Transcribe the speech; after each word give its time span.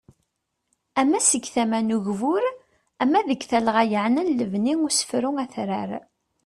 Ama 1.01 1.19
seg 1.21 1.43
tama 1.53 1.79
n 1.87 1.93
ugbur, 1.97 2.43
ama 3.01 3.19
deg 3.29 3.41
talɣa 3.49 3.83
yaɛnan 3.91 4.27
lebni 4.39 4.73
usefru 4.87 5.31
atrar. 5.43 5.89